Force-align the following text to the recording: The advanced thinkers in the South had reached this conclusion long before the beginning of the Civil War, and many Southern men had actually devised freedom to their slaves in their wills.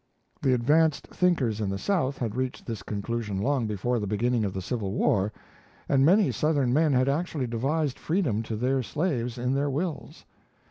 The 0.41 0.55
advanced 0.55 1.05
thinkers 1.09 1.61
in 1.61 1.69
the 1.69 1.77
South 1.77 2.17
had 2.17 2.35
reached 2.35 2.65
this 2.65 2.81
conclusion 2.81 3.37
long 3.37 3.67
before 3.67 3.99
the 3.99 4.07
beginning 4.07 4.43
of 4.43 4.51
the 4.51 4.59
Civil 4.63 4.93
War, 4.93 5.31
and 5.87 6.03
many 6.03 6.31
Southern 6.31 6.73
men 6.73 6.91
had 6.91 7.07
actually 7.07 7.45
devised 7.45 7.99
freedom 7.99 8.41
to 8.41 8.55
their 8.55 8.81
slaves 8.81 9.37
in 9.37 9.53
their 9.53 9.69
wills. 9.69 10.25